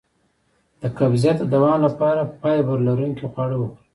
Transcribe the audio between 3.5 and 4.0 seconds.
وخورئ